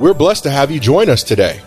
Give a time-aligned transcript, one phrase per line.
[0.00, 1.58] We're blessed to have you join us today.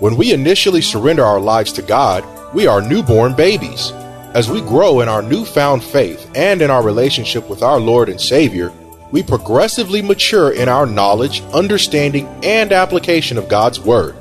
[0.00, 2.22] When we initially surrender our lives to God,
[2.54, 3.90] we are newborn babies.
[4.34, 8.20] As we grow in our newfound faith and in our relationship with our Lord and
[8.20, 8.70] Savior,
[9.12, 14.14] we progressively mature in our knowledge, understanding, and application of God's Word.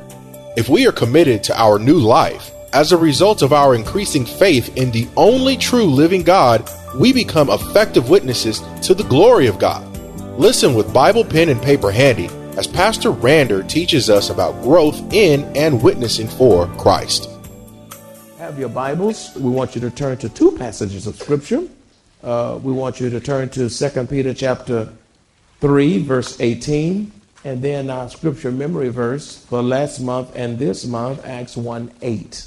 [0.55, 4.77] If we are committed to our new life, as a result of our increasing faith
[4.77, 9.85] in the only true living God, we become effective witnesses to the glory of God.
[10.39, 15.43] Listen with Bible, pen, and paper handy as Pastor Rander teaches us about growth in
[15.55, 17.29] and witnessing for Christ.
[18.37, 19.35] Have your Bibles.
[19.35, 21.67] We want you to turn to two passages of Scripture.
[22.23, 24.91] Uh, we want you to turn to 2 Peter chapter
[25.61, 27.11] 3, verse 18,
[27.45, 32.45] and then our scripture memory verse for last month and this month, Acts 1 8.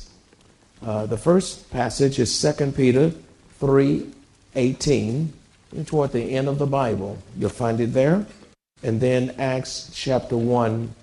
[0.85, 3.13] Uh, the first passage is 2 Peter
[3.61, 4.11] 3
[4.55, 5.33] 18,
[5.87, 7.17] toward the end of the Bible.
[7.39, 8.27] You'll find it there
[8.83, 10.95] and then Acts chapter 1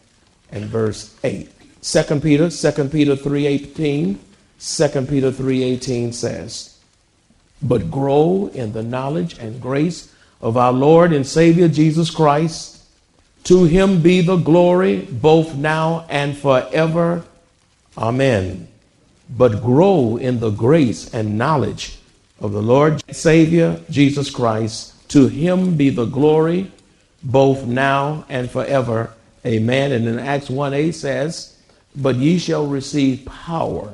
[0.52, 1.50] and verse 8.
[1.82, 4.18] 2 Peter, 2 Peter 3.18,
[4.60, 6.78] 2 Peter 3.18 says,
[7.62, 12.84] But grow in the knowledge and grace of our Lord and Savior Jesus Christ.
[13.46, 17.24] To him be the glory both now and forever.
[17.98, 18.68] Amen.
[19.30, 22.00] But grow in the grace and knowledge
[22.42, 24.94] of the Lord Savior Jesus Christ.
[25.10, 26.72] To him be the glory
[27.24, 29.14] both now and forever.
[29.46, 29.92] Amen.
[29.92, 31.58] And in Acts 1 8 says,
[31.96, 33.94] But ye shall receive power.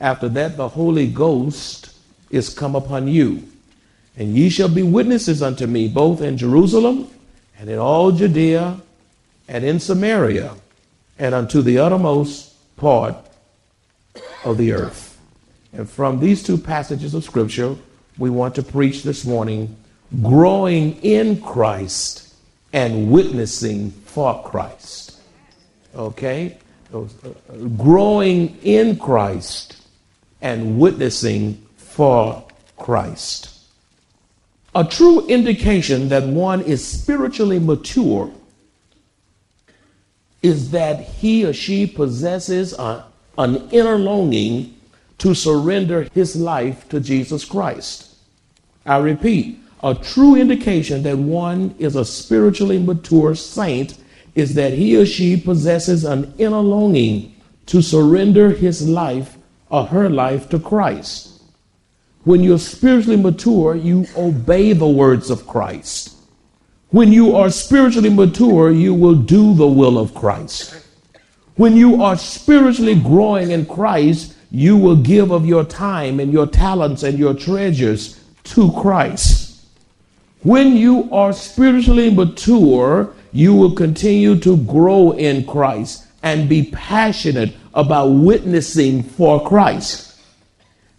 [0.00, 1.94] After that, the Holy Ghost
[2.30, 3.44] is come upon you.
[4.16, 7.08] And ye shall be witnesses unto me, both in Jerusalem
[7.58, 8.80] and in all Judea
[9.48, 10.54] and in Samaria
[11.18, 13.16] and unto the uttermost part
[14.44, 15.18] of the earth.
[15.72, 17.76] And from these two passages of Scripture,
[18.18, 19.76] we want to preach this morning
[20.22, 22.25] growing in Christ
[22.76, 25.18] and witnessing for Christ.
[25.94, 26.58] Okay?
[27.78, 29.78] Growing in Christ
[30.42, 32.44] and witnessing for
[32.76, 33.60] Christ.
[34.74, 38.30] A true indication that one is spiritually mature
[40.42, 43.06] is that he or she possesses a,
[43.38, 44.76] an inner longing
[45.16, 48.14] to surrender his life to Jesus Christ.
[48.84, 53.98] I repeat, a true indication that one is a spiritually mature saint
[54.34, 57.34] is that he or she possesses an inner longing
[57.66, 59.36] to surrender his life
[59.70, 61.42] or her life to Christ.
[62.24, 66.14] When you're spiritually mature, you obey the words of Christ.
[66.90, 70.86] When you are spiritually mature, you will do the will of Christ.
[71.56, 76.46] When you are spiritually growing in Christ, you will give of your time and your
[76.46, 79.45] talents and your treasures to Christ.
[80.46, 87.52] When you are spiritually mature, you will continue to grow in Christ and be passionate
[87.74, 90.16] about witnessing for Christ.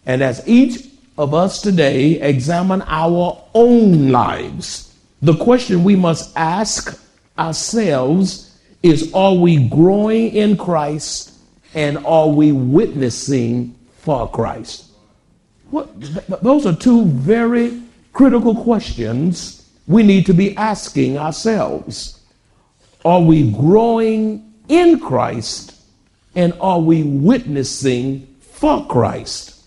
[0.06, 7.02] And as each of us today examine our own lives, the question we must ask
[7.40, 8.54] ourselves
[8.84, 11.32] is Are we growing in Christ
[11.74, 14.92] and are we witnessing for Christ?
[15.72, 15.88] What,
[16.44, 17.87] those are two very
[18.18, 22.20] critical questions we need to be asking ourselves.
[23.06, 25.80] Are we growing in Christ
[26.34, 29.62] and are we witnessing for Christ?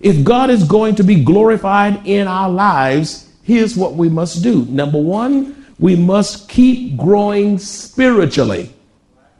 [0.00, 4.64] If God is going to be glorified in our lives, here's what we must do.
[4.70, 8.72] Number one, we must keep growing spiritually.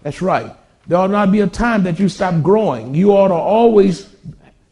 [0.02, 0.54] That's right.
[0.86, 2.94] There ought not be a time that you stop growing.
[2.94, 4.11] You ought to always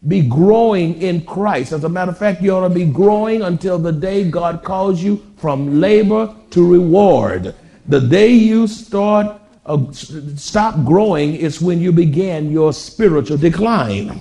[0.08, 1.73] be growing in Christ.
[1.73, 5.02] As a matter of fact, you ought to be growing until the day God calls
[5.02, 7.55] you from labor to reward.
[7.87, 14.20] The day you start uh, stop growing is when you begin your spiritual decline.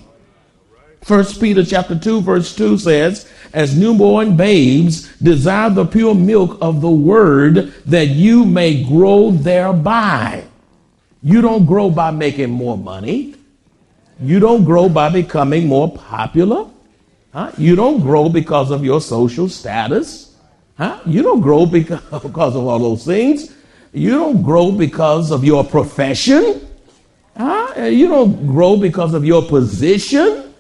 [1.01, 6.81] First Peter chapter 2 verse 2 says, as newborn babes desire the pure milk of
[6.81, 10.43] the word that you may grow thereby.
[11.23, 13.35] You don't grow by making more money.
[14.21, 16.69] You don't grow by becoming more popular.
[17.31, 17.51] Huh?
[17.57, 20.35] You don't grow because of your social status.
[20.77, 20.99] Huh?
[21.05, 23.55] You don't grow because, of all those things.
[23.93, 26.67] You don't grow because of your profession.
[27.37, 27.85] Huh?
[27.85, 30.53] You don't grow because of your position.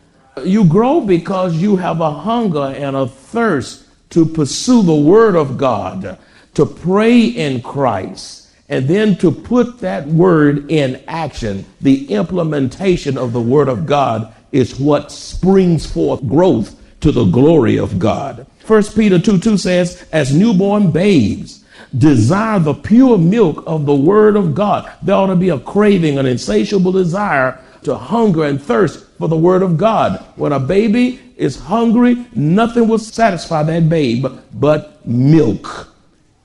[0.43, 5.57] You grow because you have a hunger and a thirst to pursue the Word of
[5.57, 6.17] God,
[6.53, 11.65] to pray in Christ, and then to put that Word in action.
[11.81, 17.77] The implementation of the Word of God is what springs forth growth to the glory
[17.77, 18.45] of God.
[18.65, 21.65] 1 Peter 2 2 says, As newborn babes,
[21.97, 24.91] desire the pure milk of the Word of God.
[25.01, 29.37] There ought to be a craving, an insatiable desire to hunger and thirst for the
[29.37, 30.23] Word of God.
[30.35, 35.88] When a baby is hungry, nothing will satisfy that babe but milk.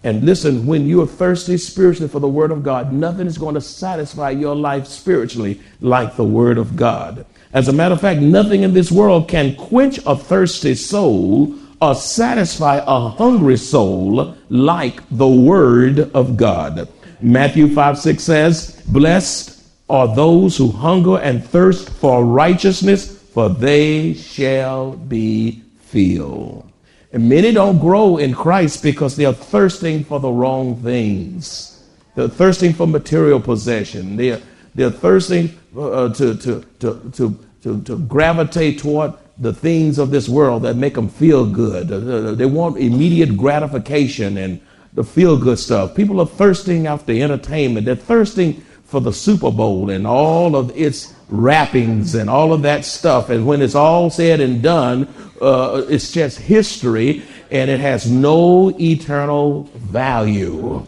[0.05, 3.55] And listen, when you are thirsty spiritually for the Word of God, nothing is going
[3.55, 7.25] to satisfy your life spiritually like the Word of God.
[7.55, 11.95] As a matter of fact, nothing in this world can quench a thirsty soul or
[11.95, 16.87] satisfy a hungry soul like the Word of God.
[17.23, 19.59] Matthew 5 6 says, Blessed
[19.89, 26.71] are those who hunger and thirst for righteousness, for they shall be filled.
[27.15, 31.85] And many don't grow in Christ because they are thirsting for the wrong things.
[32.17, 34.17] They're thirsting for material possession.
[34.17, 34.43] They're,
[34.75, 40.29] they're thirsting uh, to, to, to, to, to, to gravitate toward the things of this
[40.29, 41.93] world that make them feel good.
[41.93, 44.61] Uh, they want immediate gratification and
[44.95, 45.95] the feel good stuff.
[45.95, 47.87] People are thirsting after entertainment.
[47.87, 52.85] They're thirsting for the Super Bowl and all of its wrappings and all of that
[52.85, 53.31] stuff.
[53.31, 55.09] And when it's all said and done,
[55.41, 60.87] uh, it's just history and it has no eternal value.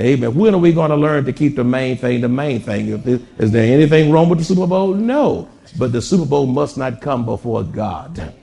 [0.00, 0.34] Amen.
[0.34, 2.88] When are we going to learn to keep the main thing the main thing?
[3.38, 4.92] Is there anything wrong with the Super Bowl?
[4.94, 5.48] No.
[5.78, 8.34] But the Super Bowl must not come before God.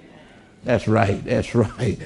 [0.64, 1.24] That's right.
[1.26, 2.00] That's right.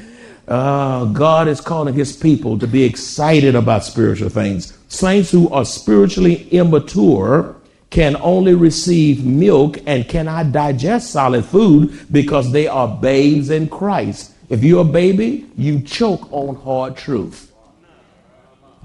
[0.48, 4.78] Uh, God is calling his people to be excited about spiritual things.
[4.88, 7.56] Saints who are spiritually immature
[7.95, 14.33] can only receive milk and cannot digest solid food because they are babes in Christ.
[14.50, 17.53] If you're a baby, you choke on hard truth.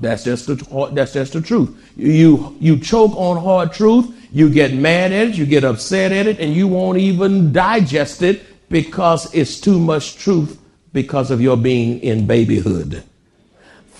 [0.01, 1.77] That's just the that's just the truth.
[1.97, 6.29] You you choke on hard truth, you get mad at it, you get upset at
[6.29, 10.57] it, and you won't even digest it because it's too much truth
[10.93, 13.03] because of your being in babyhood.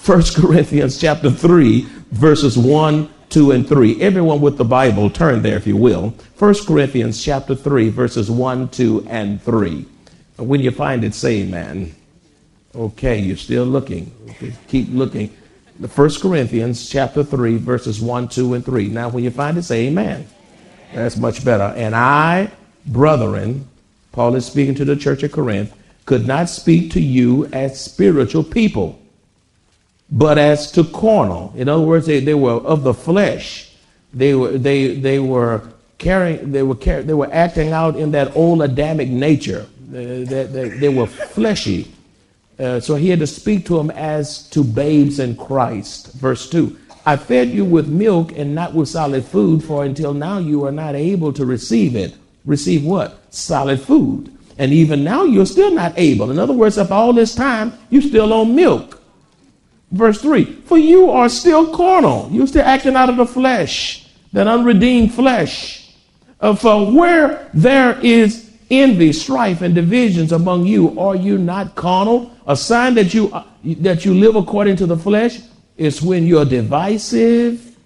[0.07, 4.01] 1 Corinthians chapter 3, verses 1, 2, and 3.
[4.01, 6.15] Everyone with the Bible, turn there if you will.
[6.39, 9.87] 1 Corinthians chapter 3, verses 1, 2, and 3.
[10.37, 11.95] When you find it, say amen.
[12.75, 14.13] Okay, you're still looking.
[14.69, 15.35] Keep looking.
[15.79, 18.89] The 1 Corinthians chapter 3, verses 1, 2, and 3.
[18.89, 20.27] Now, when you find it, say amen.
[20.93, 21.73] That's much better.
[21.77, 22.51] And I,
[22.87, 23.69] brethren,
[24.13, 25.75] Paul is speaking to the church at Corinth,
[26.05, 29.00] could not speak to you as spiritual people,
[30.11, 31.53] but as to carnal.
[31.57, 33.73] In other words, they, they were of the flesh.
[34.13, 35.63] They were they they were
[35.99, 39.67] carrying they were car- they were acting out in that old Adamic nature.
[39.89, 41.93] They, they, they were fleshy.
[42.59, 46.13] Uh, so he had to speak to them as to babes in Christ.
[46.15, 46.77] Verse 2
[47.07, 50.73] I fed you with milk and not with solid food, for until now you are
[50.73, 52.15] not able to receive it.
[52.45, 53.23] Receive what?
[53.33, 54.37] Solid food.
[54.59, 56.31] And even now, you're still not able.
[56.31, 59.00] In other words, after all this time, you're still on milk.
[59.91, 62.29] Verse 3 For you are still carnal.
[62.31, 65.95] You're still acting out of the flesh, that unredeemed flesh.
[66.41, 72.31] Uh, for where there is envy, strife, and divisions among you, are you not carnal?
[72.47, 75.41] A sign that you, uh, that you live according to the flesh
[75.77, 77.77] is when you're divisive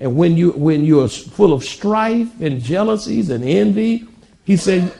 [0.00, 4.06] and when, you, when you're full of strife and jealousies and envy.
[4.44, 4.92] He said,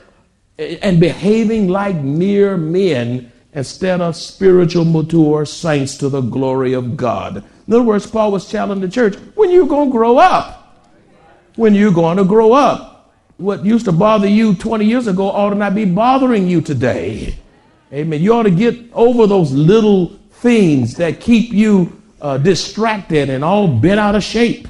[0.58, 7.44] and behaving like mere men instead of spiritual mature saints to the glory of God.
[7.66, 10.86] In other words, Paul was challenging the church, when you going to grow up?
[11.56, 13.12] When you going to grow up?
[13.36, 17.36] What used to bother you 20 years ago ought to not be bothering you today.
[17.92, 18.22] Amen.
[18.22, 23.68] You ought to get over those little things that keep you uh, distracted and all
[23.68, 24.68] bent out of shape.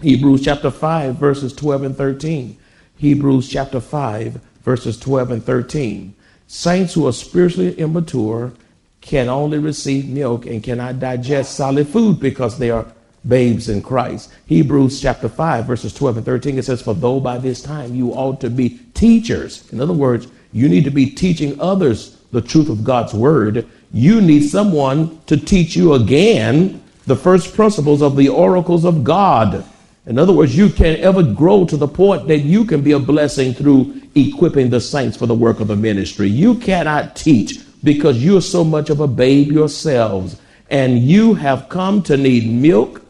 [0.00, 2.56] Hebrews chapter 5, verses 12 and 13.
[2.96, 6.14] Hebrews chapter 5, verses 12 and 13.
[6.50, 8.54] Saints who are spiritually immature
[9.02, 12.86] can only receive milk and cannot digest solid food because they are
[13.28, 14.32] babes in Christ.
[14.46, 18.12] Hebrews chapter 5, verses 12 and 13, it says, For though by this time you
[18.12, 22.70] ought to be teachers, in other words, you need to be teaching others the truth
[22.70, 28.30] of God's word, you need someone to teach you again the first principles of the
[28.30, 29.66] oracles of God
[30.08, 32.98] In other words, you can't ever grow to the point that you can be a
[32.98, 36.28] blessing through equipping the saints for the work of the ministry.
[36.28, 42.02] You cannot teach because you're so much of a babe yourselves and you have come
[42.02, 43.02] to need milk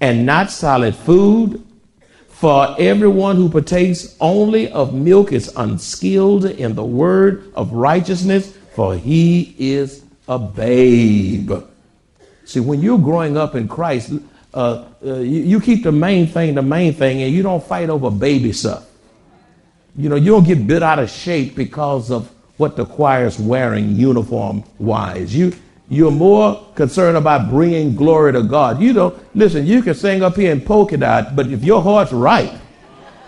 [0.00, 1.64] and not solid food.
[2.28, 8.96] For everyone who partakes only of milk is unskilled in the word of righteousness, for
[8.96, 11.52] he is a babe.
[12.44, 14.12] See, when you're growing up in Christ,
[14.52, 17.88] uh, uh, you, you, keep the main thing the main thing, and you don't fight
[17.88, 18.86] over baby stuff.
[19.96, 23.94] You know, you don't get bit out of shape because of what the choir's wearing
[23.94, 25.34] uniform wise.
[25.34, 25.52] You
[25.88, 28.80] you're more concerned about bringing glory to God.
[28.80, 29.66] You don't listen.
[29.66, 32.58] You can sing up here in polka dot, but if your heart's right,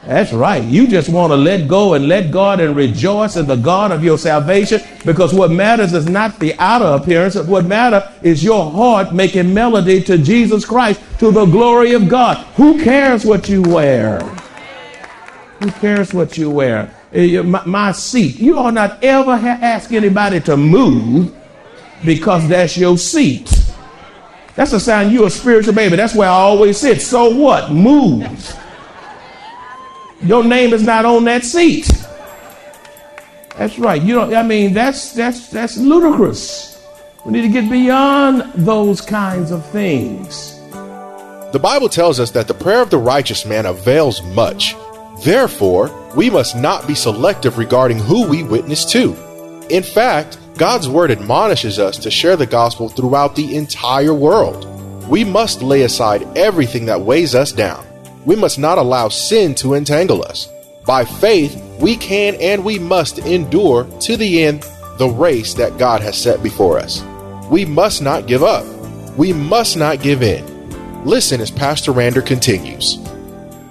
[0.06, 0.62] that's right.
[0.62, 4.02] You just want to let go and let God and rejoice in the God of
[4.02, 7.36] your salvation because what matters is not the outer appearance.
[7.36, 12.38] What matters is your heart making melody to Jesus Christ to the glory of God.
[12.56, 14.20] Who cares what you wear?
[15.64, 16.94] Who cares what you wear?
[17.10, 18.38] Eh, my, my seat.
[18.38, 21.34] You ought not ever ask anybody to move
[22.04, 23.50] because that's your seat.
[24.56, 25.96] That's a sign you're a spiritual baby.
[25.96, 27.00] That's where I always sit.
[27.00, 27.72] So what?
[27.72, 28.54] Move.
[30.22, 31.90] Your name is not on that seat.
[33.56, 34.02] That's right.
[34.02, 36.84] You know, I mean, that's that's that's ludicrous.
[37.24, 40.60] We need to get beyond those kinds of things.
[41.52, 44.76] The Bible tells us that the prayer of the righteous man avails much.
[45.22, 49.14] Therefore, we must not be selective regarding who we witness to.
[49.70, 54.66] In fact, God's word admonishes us to share the gospel throughout the entire world.
[55.08, 57.84] We must lay aside everything that weighs us down.
[58.24, 60.48] We must not allow sin to entangle us.
[60.86, 64.66] By faith, we can and we must endure to the end
[64.98, 67.02] the race that God has set before us.
[67.50, 68.64] We must not give up.
[69.16, 71.04] We must not give in.
[71.04, 72.98] Listen as Pastor Rander continues.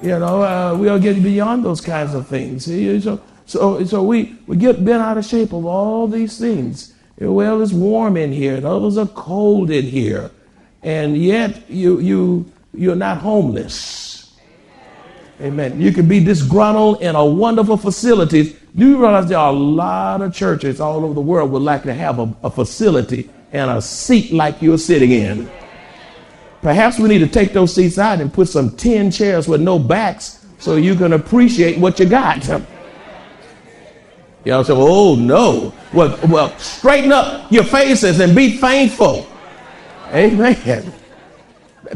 [0.03, 2.65] You know, uh, we'll get beyond those kinds of things.
[2.65, 6.93] So, so, so we, we get bent out of shape of all these things.
[7.17, 10.29] Well, it's warm in here, and others are cold in here,
[10.81, 14.35] and yet you, you, you're not homeless.
[15.39, 15.79] Amen.
[15.79, 18.57] You can be disgruntled in a wonderful facility.
[18.75, 21.83] Do you realize there are a lot of churches all over the world would like
[21.83, 25.49] to have a, a facility and a seat like you're sitting in?
[26.63, 29.77] Perhaps we need to take those seats out and put some tin chairs with no
[29.77, 32.47] backs so you can appreciate what you got.
[34.45, 35.73] You know, so oh no.
[35.93, 39.27] Well, well, straighten up your faces and be thankful.
[40.13, 40.93] Amen.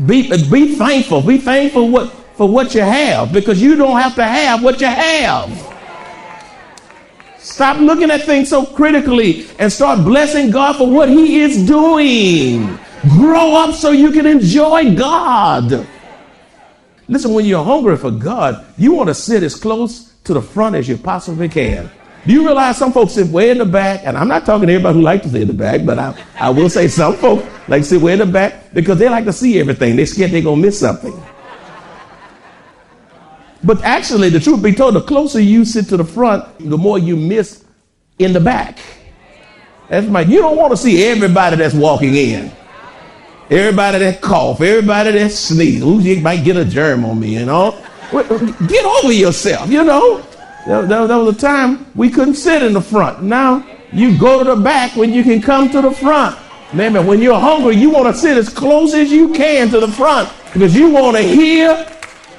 [0.05, 1.21] Be, be thankful.
[1.21, 4.87] Be thankful what, for what you have because you don't have to have what you
[4.87, 5.75] have.
[7.37, 12.77] Stop looking at things so critically and start blessing God for what He is doing.
[13.09, 15.87] Grow up so you can enjoy God.
[17.07, 20.75] Listen, when you're hungry for God, you want to sit as close to the front
[20.75, 21.89] as you possibly can.
[22.25, 24.01] Do you realize some folks sit way in the back?
[24.03, 26.13] And I'm not talking to everybody who like to sit in the back, but I,
[26.37, 29.33] I will say some folks like sit way in the back because they like to
[29.33, 29.95] see everything.
[29.95, 31.17] They're scared they're going to miss something.
[33.63, 36.99] But actually, the truth be told, the closer you sit to the front, the more
[36.99, 37.63] you miss
[38.19, 38.77] in the back.
[39.89, 42.51] That's my, you don't want to see everybody that's walking in.
[43.49, 45.81] Everybody that cough, everybody that sneeze.
[45.81, 47.81] Ooh, you might get a germ on me, you know.
[48.11, 50.21] Get over yourself, you know.
[50.65, 53.23] There was a time we couldn't sit in the front.
[53.23, 56.37] Now you go to the back when you can come to the front.
[56.73, 59.87] Man, when you're hungry, you want to sit as close as you can to the
[59.87, 61.89] front because you want to hear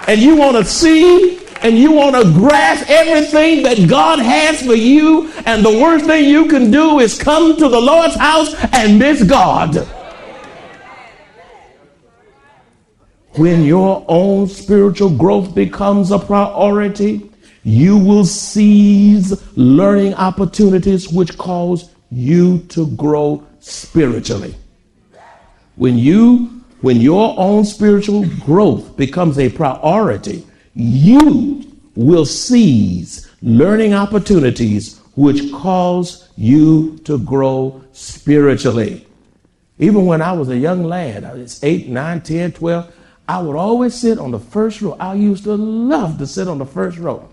[0.07, 4.75] and you want to see and you want to grasp everything that God has for
[4.75, 5.33] you.
[5.47, 9.23] And the worst thing you can do is come to the Lord's house and miss
[9.23, 9.88] God.
[13.38, 17.30] When your own spiritual growth becomes a priority,
[17.62, 24.57] you will seize learning opportunities which cause you to grow spiritually.
[25.76, 31.62] When you when your own spiritual growth becomes a priority, you
[31.95, 39.07] will seize learning opportunities which cause you to grow spiritually.
[39.78, 42.95] Even when I was a young lad, I was 8, 9, 10, 12,
[43.28, 44.97] I would always sit on the first row.
[44.99, 47.28] I used to love to sit on the first row.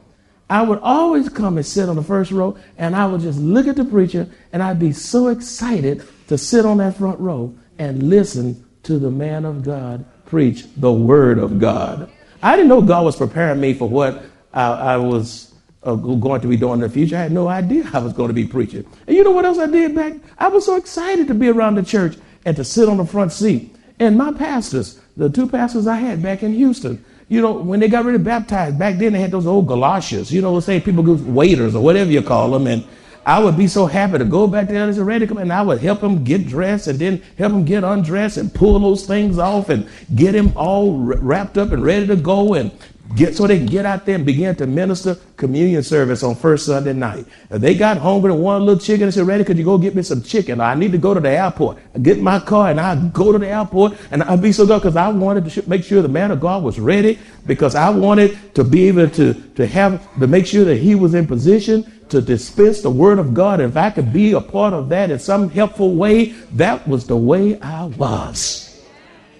[0.49, 3.65] I would always come and sit on the first row, and I would just look
[3.67, 8.03] at the preacher, and I'd be so excited to sit on that front row and
[8.09, 12.11] listen to the man of God preach the word of God.
[12.41, 14.23] I didn't know God was preparing me for what
[14.53, 17.15] I, I was uh, going to be doing in the future.
[17.15, 18.85] I had no idea I was going to be preaching.
[19.07, 20.13] And you know what else I did back?
[20.37, 23.31] I was so excited to be around the church and to sit on the front
[23.31, 23.75] seat.
[23.99, 27.88] And my pastors, the two pastors I had back in Houston, You know, when they
[27.88, 30.31] got ready to baptize, back then they had those old galoshes.
[30.31, 32.84] You know, say people go waiters or whatever you call them, and
[33.25, 35.63] I would be so happy to go back there and ready to come, and I
[35.63, 39.39] would help him get dressed and then help him get undressed and pull those things
[39.39, 42.72] off and get him all wrapped up and ready to go and
[43.13, 46.93] get so they get out there and begin to minister communion service on first Sunday
[46.93, 47.25] night.
[47.50, 49.77] If they got hungry and wanted a little chicken and said, Ready, could you go
[49.77, 50.59] get me some chicken?
[50.59, 51.77] I need to go to the airport.
[51.93, 54.81] I get my car and I go to the airport and I'd be so good
[54.81, 58.55] because I wanted to make sure the man of God was ready because I wanted
[58.55, 62.21] to be able to, to have to make sure that he was in position to
[62.21, 63.59] dispense the word of God.
[63.59, 67.17] If I could be a part of that in some helpful way, that was the
[67.17, 68.83] way I was.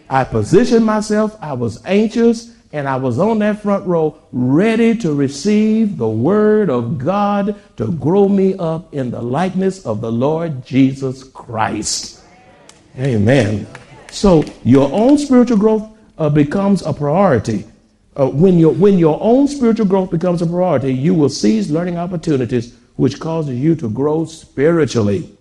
[0.10, 5.14] I positioned myself, I was anxious, and I was on that front row ready to
[5.14, 10.66] receive the word of God to grow me up in the likeness of the Lord
[10.66, 12.22] Jesus Christ.
[13.00, 13.66] Amen.
[14.12, 17.64] So your own spiritual growth uh, becomes a priority
[18.18, 21.98] uh, when, your, when your own spiritual growth becomes a priority, you will seize learning
[21.98, 25.34] opportunities which causes you to grow spiritually.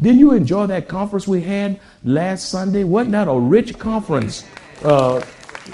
[0.00, 2.84] Didn't you enjoy that conference we had last Sunday?
[2.84, 4.44] Wasn't that a rich conference
[4.84, 5.20] uh,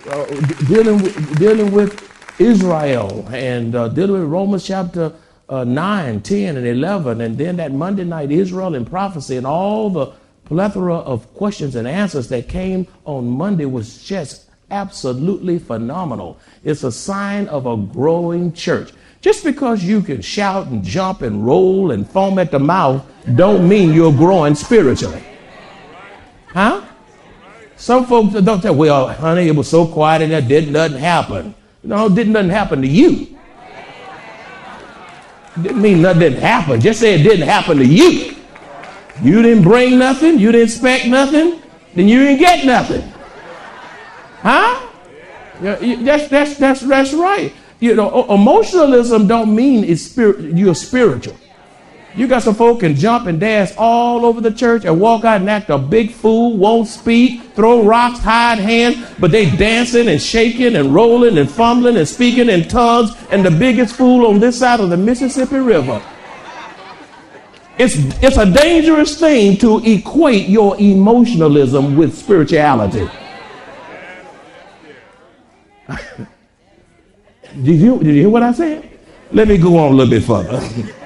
[0.09, 0.27] uh,
[0.67, 5.13] dealing, with, dealing with Israel and uh, dealing with Romans chapter
[5.49, 9.91] uh, 9, 10, and 11, and then that Monday night Israel and prophecy and all
[9.91, 10.13] the
[10.45, 16.39] plethora of questions and answers that came on Monday was just absolutely phenomenal.
[16.65, 18.93] It's a sign of a growing church.
[19.21, 23.69] Just because you can shout and jump and roll and foam at the mouth don't
[23.69, 25.23] mean you're growing spiritually.
[26.49, 26.86] Huh?
[27.77, 31.55] Some folks don't say, well, honey, it was so quiet and there didn't nothing happen.
[31.83, 33.37] No, didn't nothing happen to you.
[35.61, 36.81] Didn't mean nothing didn't happen.
[36.81, 38.35] Just say it didn't happen to you.
[39.23, 41.63] You didn't bring nothing, you didn't expect nothing,
[41.95, 43.03] then you didn't get nothing.
[44.41, 44.89] Huh?
[45.61, 47.53] That's, that's, that's, that's right.
[47.81, 51.37] You know, emotionalism don't mean it's spirit, you're spiritual.
[52.17, 55.43] You got some folk can jump and dance all over the church and walk out
[55.43, 60.21] and act a big fool, won't speak, throw rocks, hide hands, but they dancing and
[60.21, 64.59] shaking and rolling and fumbling and speaking in tongues and the biggest fool on this
[64.59, 66.03] side of the Mississippi River.
[67.79, 73.11] It's, it's a dangerous thing to equate your emotionalism with spirituality.
[77.63, 78.89] did, you, did you hear what I said?
[79.33, 80.95] Let me go on a little bit further.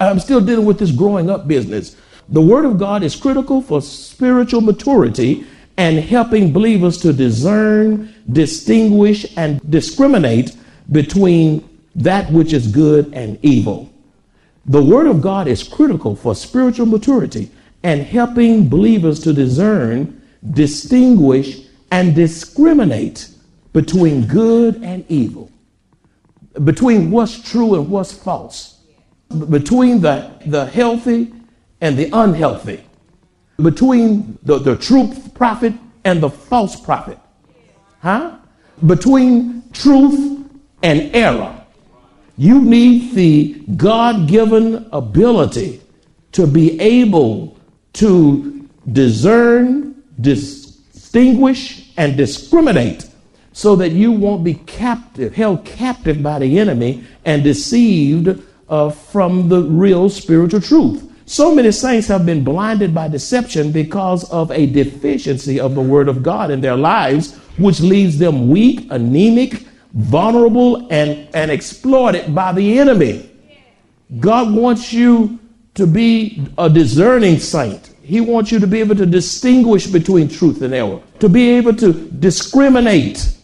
[0.00, 1.96] I'm still dealing with this growing up business.
[2.28, 5.46] The Word of God is critical for spiritual maturity
[5.76, 10.56] and helping believers to discern, distinguish, and discriminate
[10.90, 13.90] between that which is good and evil.
[14.66, 17.50] The Word of God is critical for spiritual maturity
[17.82, 20.20] and helping believers to discern,
[20.50, 23.28] distinguish, and discriminate
[23.72, 25.50] between good and evil,
[26.64, 28.77] between what's true and what's false,
[29.48, 31.32] between the, the healthy
[31.80, 32.82] and the unhealthy,
[33.62, 37.18] between the, the true prophet and the false prophet,
[38.00, 38.38] huh?
[38.86, 40.48] Between truth
[40.82, 41.54] and error.
[42.36, 45.80] You need the God given ability
[46.32, 47.58] to be able
[47.94, 53.08] to discern, distinguish, and discriminate
[53.52, 59.48] so that you won't be captive, held captive by the enemy and deceived uh, from
[59.48, 61.04] the real spiritual truth.
[61.26, 66.08] So many saints have been blinded by deception because of a deficiency of the Word
[66.08, 72.52] of God in their lives, which leaves them weak, anemic, vulnerable, and, and exploited by
[72.52, 73.30] the enemy.
[74.20, 75.38] God wants you
[75.74, 77.94] to be a discerning saint.
[78.02, 81.74] He wants you to be able to distinguish between truth and error, to be able
[81.76, 83.34] to discriminate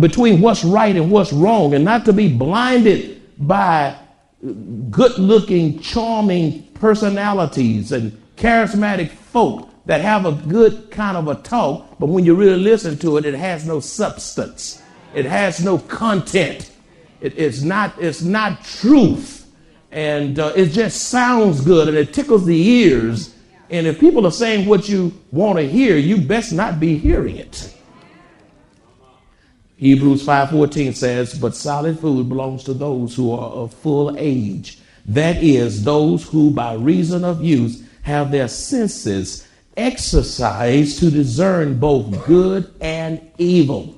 [0.00, 3.94] between what's right and what's wrong and not to be blinded by
[4.42, 11.98] good looking, charming personalities and charismatic folk that have a good kind of a talk,
[11.98, 14.82] but when you really listen to it, it has no substance.
[15.14, 16.72] It has no content.
[17.20, 19.50] It, it's, not, it's not truth.
[19.90, 23.34] And uh, it just sounds good and it tickles the ears.
[23.70, 27.36] And if people are saying what you want to hear, you best not be hearing
[27.36, 27.75] it.
[29.78, 35.42] Hebrews 5:14 says, "But solid food belongs to those who are of full age, that
[35.42, 39.44] is those who by reason of use have their senses
[39.76, 43.94] exercised to discern both good and evil."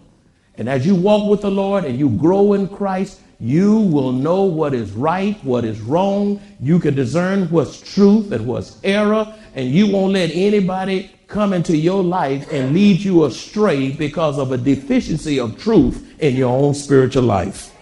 [0.56, 4.42] And as you walk with the Lord and you grow in Christ, you will know
[4.42, 6.40] what is right, what is wrong.
[6.60, 11.76] You can discern what's truth and what's error, and you won't let anybody come into
[11.76, 16.74] your life and lead you astray because of a deficiency of truth in your own
[16.74, 17.74] spiritual life.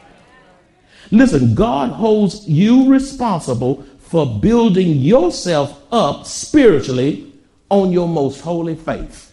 [1.12, 7.32] Listen, God holds you responsible for building yourself up spiritually
[7.68, 9.32] on your most holy faith.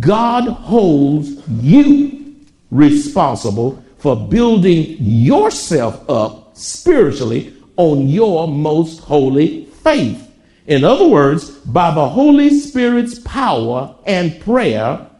[0.00, 2.36] God holds you
[2.70, 10.27] responsible for building yourself up spiritually on your most holy faith.
[10.68, 15.10] In other words, by the Holy Spirit's power and prayer,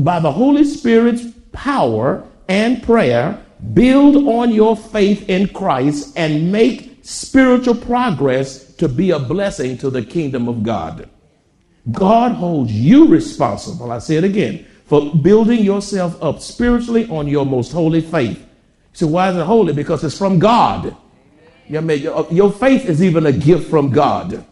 [0.00, 3.42] by the Holy Spirit's power and prayer,
[3.72, 9.88] build on your faith in Christ and make spiritual progress to be a blessing to
[9.88, 11.08] the kingdom of God.
[11.90, 17.46] God holds you responsible, I say it again, for building yourself up spiritually on your
[17.46, 18.46] most holy faith.
[18.92, 19.72] So, why is it holy?
[19.72, 20.94] Because it's from God.
[21.66, 24.44] Your faith is even a gift from God.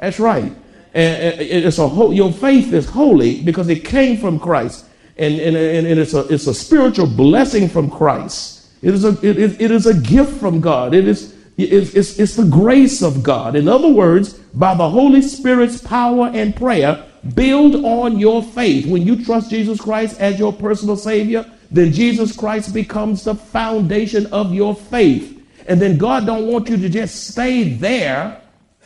[0.00, 0.52] That's right.
[0.92, 4.86] And it's a whole, your faith is holy because it came from Christ.
[5.16, 8.68] And, and, and it's, a, it's a spiritual blessing from Christ.
[8.82, 10.94] It is a, it, it is a gift from God.
[10.94, 13.54] It is, it's, it's, it's the grace of God.
[13.54, 18.86] In other words, by the Holy Spirit's power and prayer, build on your faith.
[18.86, 24.26] When you trust Jesus Christ as your personal Savior, then Jesus Christ becomes the foundation
[24.32, 25.36] of your faith.
[25.68, 28.39] And then God don't want you to just stay there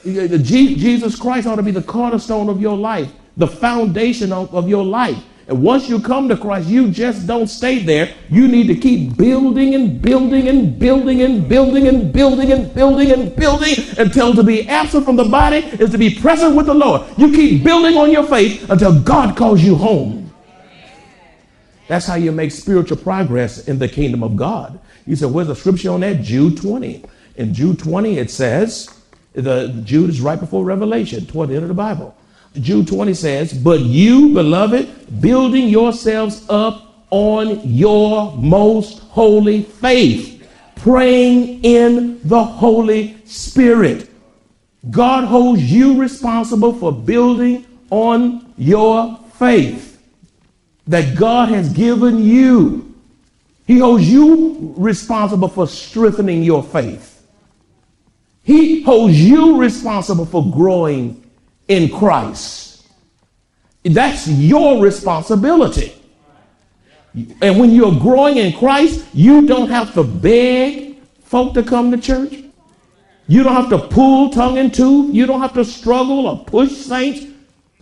[0.05, 4.85] Jesus Christ ought to be the cornerstone of your life, the foundation of, of your
[4.85, 5.23] life.
[5.47, 8.15] And once you come to Christ, you just don't stay there.
[8.31, 13.11] You need to keep building and building and building and building and building and building
[13.11, 16.75] and building until to be absent from the body is to be present with the
[16.75, 17.03] Lord.
[17.19, 20.33] You keep building on your faith until God calls you home.
[21.89, 24.81] That's how you make spiritual progress in the kingdom of God.
[25.07, 26.23] You said, where's the scripture on that?
[26.23, 27.05] Jude 20.
[27.37, 28.94] In Jude 20, it says,
[29.35, 32.17] the Jude is right before Revelation, toward the end of the Bible.
[32.55, 41.65] Jude 20 says, But you, beloved, building yourselves up on your most holy faith, praying
[41.65, 44.09] in the Holy Spirit.
[44.91, 50.03] God holds you responsible for building on your faith
[50.87, 52.95] that God has given you.
[53.67, 57.14] He holds you responsible for strengthening your faith.
[58.45, 61.29] He holds you responsible for growing
[61.67, 62.87] in Christ.
[63.83, 65.95] That's your responsibility.
[67.41, 71.97] And when you're growing in Christ, you don't have to beg folk to come to
[71.97, 72.35] church.
[73.27, 75.15] You don't have to pull tongue and tooth.
[75.15, 77.27] You don't have to struggle or push saints.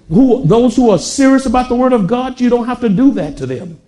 [0.08, 3.12] Who, those who are serious about the word of God, you don't have to do
[3.12, 3.80] that to them.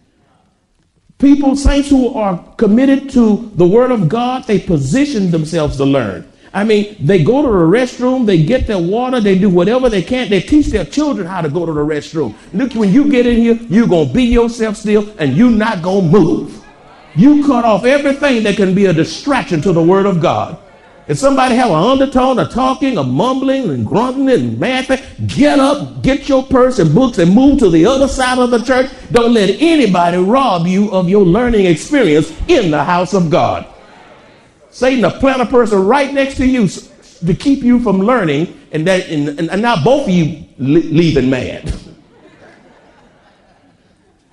[1.18, 6.28] People, saints who are committed to the word of God, they position themselves to learn.
[6.54, 10.02] I mean, they go to the restroom, they get their water, they do whatever they
[10.02, 10.30] can.
[10.30, 12.36] They teach their children how to go to the restroom.
[12.52, 15.82] Look, when you get in here, you're going to be yourself still and you're not
[15.82, 16.64] going to move.
[17.16, 20.58] You cut off everything that can be a distraction to the word of God.
[21.08, 26.02] If somebody have an undertone of talking, of mumbling and grunting and laughing, get up,
[26.02, 28.90] get your purse and books and move to the other side of the church.
[29.10, 33.66] Don't let anybody rob you of your learning experience in the house of God.
[34.74, 38.84] Satan to plant a person right next to you to keep you from learning, and
[38.88, 41.72] that and, and now both of you leaving mad.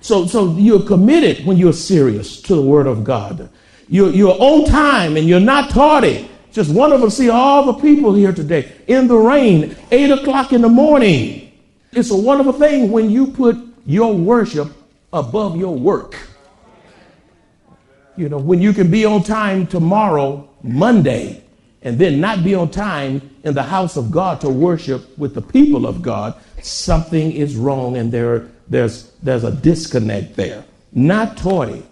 [0.02, 3.48] So, so you're committed when you're serious to the Word of God.
[3.88, 6.28] You're, you're on time and you're not tardy.
[6.50, 10.62] Just wonderful to see all the people here today in the rain, 8 o'clock in
[10.62, 11.52] the morning.
[11.92, 14.72] It's a wonderful thing when you put your worship
[15.12, 16.16] above your work.
[18.16, 21.42] You know, when you can be on time tomorrow, Monday,
[21.82, 25.42] and then not be on time in the house of God to worship with the
[25.42, 30.64] people of God, something is wrong and there, there's, there's a disconnect there.
[30.92, 31.82] Not toy.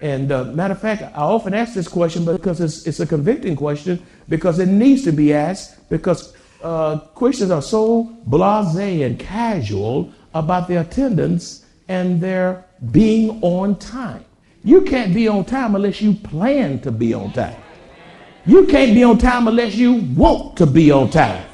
[0.00, 3.56] And uh, matter of fact, I often ask this question because it's, it's a convicting
[3.56, 10.12] question because it needs to be asked because uh, Christians are so blase and casual
[10.34, 14.24] about their attendance and their being on time.
[14.64, 17.56] You can't be on time unless you plan to be on time.
[18.46, 21.44] You can't be on time unless you want to be on time.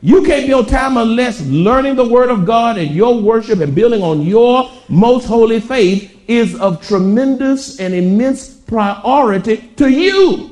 [0.00, 3.74] You can't be on time unless learning the Word of God and your worship and
[3.74, 10.50] building on your most holy faith is of tremendous and immense priority to you.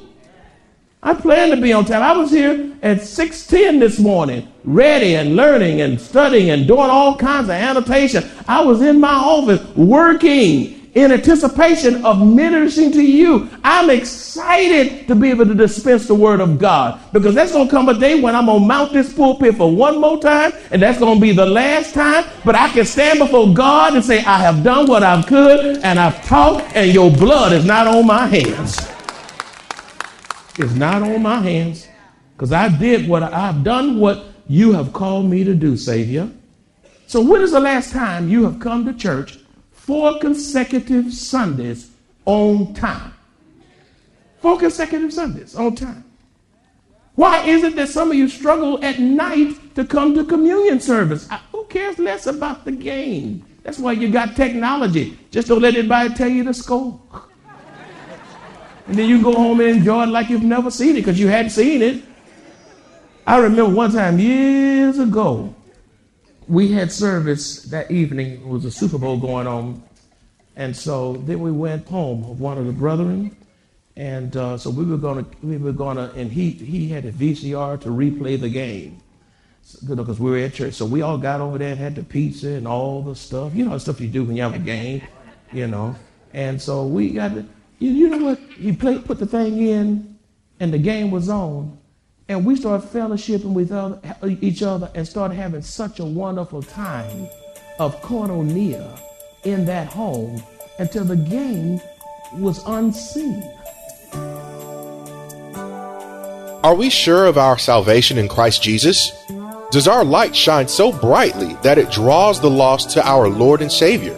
[1.02, 2.02] I plan to be on time.
[2.02, 7.16] I was here at 6:10 this morning, ready and learning and studying and doing all
[7.16, 8.24] kinds of annotation.
[8.48, 13.50] I was in my office working in anticipation of ministering to you.
[13.62, 17.70] I'm excited to be able to dispense the word of God because that's going to
[17.70, 20.80] come a day when I'm going to mount this pulpit for one more time and
[20.80, 22.24] that's going to be the last time.
[22.46, 26.00] But I can stand before God and say, I have done what I could and
[26.00, 28.78] I've taught and your blood is not on my hands.
[30.58, 31.88] It's not on my hands
[32.32, 36.30] because I did what I, I've done what you have called me to do, Savior.
[37.06, 39.40] So when is the last time you have come to church
[39.86, 41.92] four consecutive Sundays
[42.24, 43.14] on time.
[44.40, 46.04] Four consecutive Sundays on time.
[47.14, 51.28] Why is it that some of you struggle at night to come to communion service?
[51.30, 53.44] I, who cares less about the game?
[53.62, 55.16] That's why you got technology.
[55.30, 57.00] Just don't let anybody tell you the score.
[58.88, 61.28] and then you go home and enjoy it like you've never seen it because you
[61.28, 62.02] hadn't seen it.
[63.24, 65.54] I remember one time years ago,
[66.48, 68.32] we had service that evening.
[68.32, 69.82] It was a Super Bowl going on.
[70.54, 73.36] And so then we went home of one of the brethren.
[73.96, 77.80] And uh, so we were gonna, we were gonna, and he he had a VCR
[77.80, 79.00] to replay the game,
[79.88, 80.74] because we were at church.
[80.74, 83.64] So we all got over there and had the pizza and all the stuff, you
[83.64, 85.02] know, the stuff you do when you have a game,
[85.50, 85.96] you know.
[86.34, 87.46] And so we got, the,
[87.78, 88.38] you, you know what?
[88.58, 90.18] He played, put the thing in,
[90.60, 91.78] and the game was on.
[92.28, 94.00] And we started fellowshipping with other,
[94.40, 97.28] each other and started having such a wonderful time
[97.78, 98.98] of koinonia
[99.44, 100.42] in that home
[100.80, 101.80] until the game
[102.34, 103.42] was unseen.
[106.64, 109.12] Are we sure of our salvation in Christ Jesus?
[109.70, 113.70] Does our light shine so brightly that it draws the lost to our Lord and
[113.70, 114.16] Savior?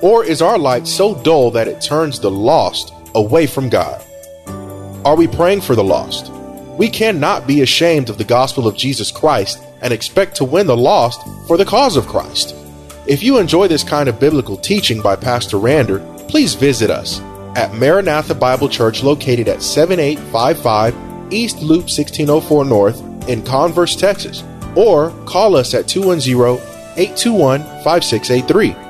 [0.00, 4.02] Or is our light so dull that it turns the lost away from God?
[5.04, 6.32] Are we praying for the lost?
[6.80, 10.74] We cannot be ashamed of the gospel of Jesus Christ and expect to win the
[10.74, 12.54] lost for the cause of Christ.
[13.06, 17.20] If you enjoy this kind of biblical teaching by Pastor Rander, please visit us
[17.54, 20.94] at Maranatha Bible Church located at 7855
[21.30, 24.42] East Loop 1604 North in Converse, Texas,
[24.74, 26.66] or call us at 210
[26.96, 28.89] 821 5683.